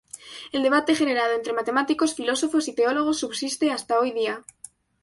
[0.51, 4.43] El debate generado entre matemáticos, filósofos y teólogos subsiste hasta hoy día.